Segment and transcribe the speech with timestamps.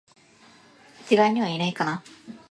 [1.05, 2.03] 一概には言えないかな